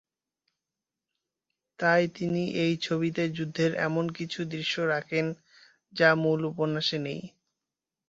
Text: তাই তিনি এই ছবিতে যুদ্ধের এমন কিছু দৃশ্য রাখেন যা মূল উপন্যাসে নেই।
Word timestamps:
তাই 1.79 2.03
তিনি 2.15 2.43
এই 2.63 2.73
ছবিতে 2.81 3.23
যুদ্ধের 3.37 3.71
এমন 3.87 4.05
কিছু 4.17 4.39
দৃশ্য 4.53 4.75
রাখেন 4.93 5.25
যা 5.93 6.09
মূল 6.23 6.39
উপন্যাসে 6.45 6.97
নেই। 7.05 7.21